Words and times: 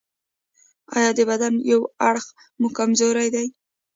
ایا 0.95 1.09
د 1.17 1.19
بدن 1.29 1.53
یو 1.71 1.81
اړخ 2.09 2.25
مو 2.59 2.67
کمزوری 2.77 3.29
دی؟ 3.35 3.47